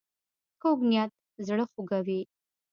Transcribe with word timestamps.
کوږ 0.61 0.79
نیت 0.89 1.11
زړه 1.47 1.65
خوږوي 1.71 2.21